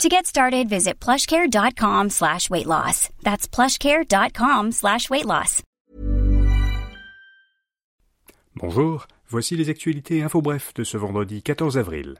[0.00, 3.08] To get started, visit plushcare.com slash weight loss.
[3.22, 5.62] That's plushcare.com slash weight loss.
[8.56, 12.16] Bonjour, voici les actualités info bref de ce vendredi 14 avril.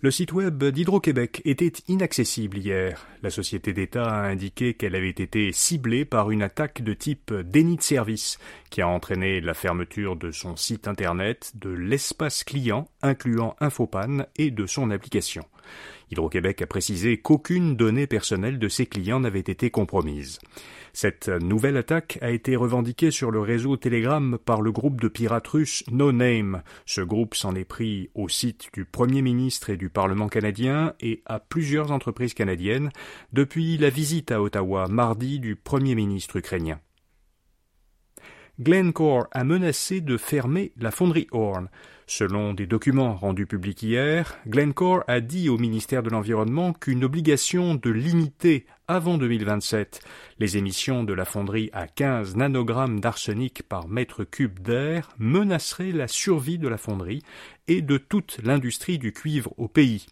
[0.00, 3.06] Le site web d'Hydro-Québec était inaccessible hier.
[3.22, 7.76] La société d'État a indiqué qu'elle avait été ciblée par une attaque de type déni
[7.76, 8.38] de service
[8.70, 14.50] qui a entraîné la fermeture de son site internet, de l'espace client incluant Infopan et
[14.50, 15.44] de son application.
[16.10, 20.38] Hydro-Québec a précisé qu'aucune donnée personnelle de ses clients n'avait été compromise.
[20.92, 25.48] Cette nouvelle attaque a été revendiquée sur le réseau Telegram par le groupe de pirates
[25.48, 26.62] russes No Name.
[26.86, 31.22] Ce groupe s'en est pris au site du Premier ministre et du Parlement canadien et
[31.26, 32.90] à plusieurs entreprises canadiennes
[33.32, 36.78] depuis la visite à Ottawa mardi du Premier ministre ukrainien.
[38.60, 41.68] Glencore a menacé de fermer la fonderie Horn.
[42.06, 47.74] Selon des documents rendus publics hier, Glencore a dit au ministère de l'Environnement qu'une obligation
[47.74, 49.98] de limiter avant 2027
[50.38, 56.06] les émissions de la fonderie à 15 nanogrammes d'arsenic par mètre cube d'air menacerait la
[56.06, 57.24] survie de la fonderie
[57.66, 60.06] et de toute l'industrie du cuivre au pays.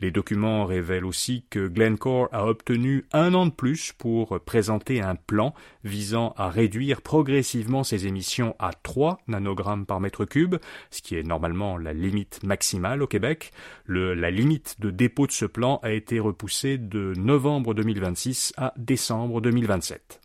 [0.00, 5.14] Les documents révèlent aussi que Glencore a obtenu un an de plus pour présenter un
[5.14, 5.54] plan
[5.84, 10.56] visant à réduire progressivement ses émissions à 3 nanogrammes par mètre cube,
[10.90, 13.52] ce qui est normalement la limite maximale au Québec.
[13.86, 19.40] la limite de dépôt de ce plan a été repoussée de novembre 2026 à décembre
[19.40, 20.21] 2027.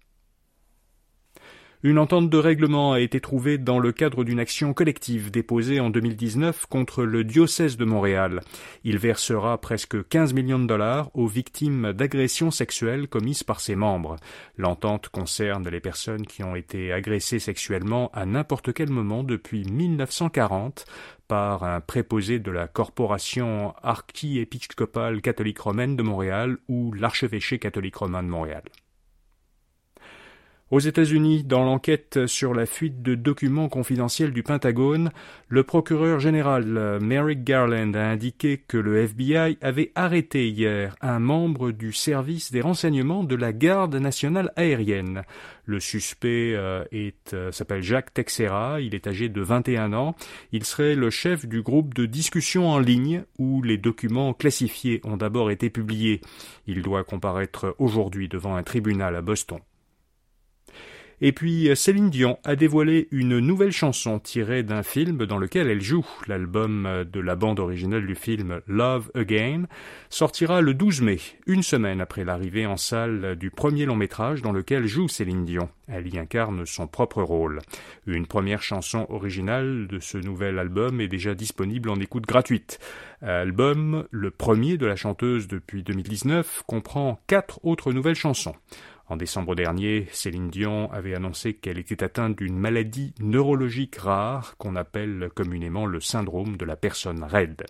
[1.84, 5.92] Une entente de règlement a été trouvée dans le cadre d'une action collective déposée en
[5.92, 8.42] 2019 contre le diocèse de Montréal.
[8.84, 14.16] Il versera presque 15 millions de dollars aux victimes d'agressions sexuelles commises par ses membres.
[14.58, 20.88] L'entente concerne les personnes qui ont été agressées sexuellement à n'importe quel moment depuis 1940
[21.28, 28.24] par un préposé de la corporation archiépiscopale catholique romaine de Montréal ou l'archevêché catholique romain
[28.24, 28.64] de Montréal.
[30.70, 35.12] Aux États-Unis, dans l'enquête sur la fuite de documents confidentiels du Pentagone,
[35.48, 41.72] le procureur général Merrick Garland a indiqué que le FBI avait arrêté hier un membre
[41.72, 45.24] du service des renseignements de la Garde nationale aérienne.
[45.64, 46.84] Le suspect euh,
[47.34, 50.16] euh, s'appelle Jacques Texera, il est âgé de 21 ans.
[50.52, 55.16] Il serait le chef du groupe de discussion en ligne où les documents classifiés ont
[55.16, 56.20] d'abord été publiés.
[56.68, 59.60] Il doit comparaître aujourd'hui devant un tribunal à Boston.
[61.20, 65.82] Et puis Céline Dion a dévoilé une nouvelle chanson tirée d'un film dans lequel elle
[65.82, 66.06] joue.
[66.28, 69.64] L'album de la bande originale du film Love Again
[70.12, 74.52] sortira le 12 mai, une semaine après l'arrivée en salle du premier long métrage dans
[74.52, 75.70] lequel joue Céline Dion.
[75.88, 77.62] Elle y incarne son propre rôle.
[78.06, 82.78] Une première chanson originale de ce nouvel album est déjà disponible en écoute gratuite.
[83.24, 88.54] Album, le premier de la chanteuse depuis 2019, comprend quatre autres nouvelles chansons.
[89.10, 94.76] En décembre dernier, Céline Dion avait annoncé qu'elle était atteinte d'une maladie neurologique rare qu'on
[94.76, 97.64] appelle communément le syndrome de la personne raide.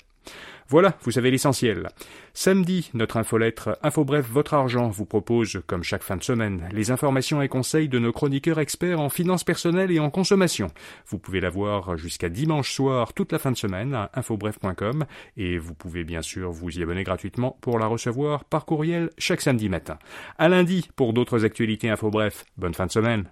[0.69, 1.87] Voilà, vous savez l'essentiel.
[2.33, 6.91] Samedi, notre infolettre Info Bref Votre Argent vous propose, comme chaque fin de semaine, les
[6.91, 10.67] informations et conseils de nos chroniqueurs experts en finances personnelles et en consommation.
[11.07, 15.05] Vous pouvez la voir jusqu'à dimanche soir toute la fin de semaine à infobref.com
[15.37, 19.41] et vous pouvez bien sûr vous y abonner gratuitement pour la recevoir par courriel chaque
[19.41, 19.97] samedi matin.
[20.37, 22.43] À lundi pour d'autres actualités Info Bref.
[22.57, 23.29] Bonne fin de semaine.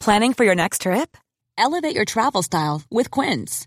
[0.00, 1.16] Planning for your next trip?
[1.56, 3.66] Elevate your travel style with Quince.